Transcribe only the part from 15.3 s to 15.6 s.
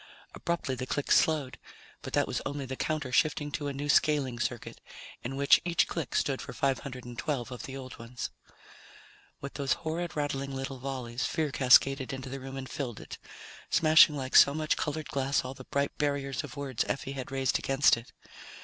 all